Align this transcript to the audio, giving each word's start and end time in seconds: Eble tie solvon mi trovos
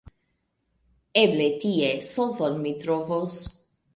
Eble 1.23 1.49
tie 1.65 1.91
solvon 2.09 2.57
mi 2.65 2.75
trovos 2.85 3.39